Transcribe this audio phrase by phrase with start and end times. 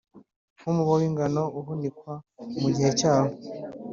[0.59, 2.13] nk’umuba w’ingano uhunikwa
[2.61, 3.33] mu gihe cyawo